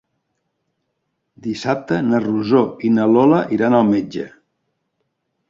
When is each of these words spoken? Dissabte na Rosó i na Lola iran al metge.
Dissabte 1.47 1.99
na 2.07 2.23
Rosó 2.23 2.63
i 2.89 2.91
na 2.97 3.07
Lola 3.13 3.43
iran 3.59 3.79
al 3.83 3.87
metge. 3.93 4.27